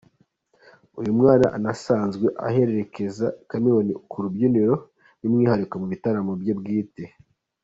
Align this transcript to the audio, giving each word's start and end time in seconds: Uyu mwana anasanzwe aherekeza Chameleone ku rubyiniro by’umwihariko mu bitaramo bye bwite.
Uyu 0.99 1.11
mwana 1.19 1.45
anasanzwe 1.57 2.27
aherekeza 2.47 3.27
Chameleone 3.49 3.93
ku 4.09 4.17
rubyiniro 4.23 4.75
by’umwihariko 5.17 5.73
mu 5.81 5.87
bitaramo 5.93 6.33
bye 6.41 6.53
bwite. 6.59 7.03